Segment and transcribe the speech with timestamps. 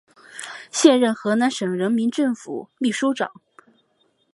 [0.71, 3.31] 现任河南省人民政府秘书长。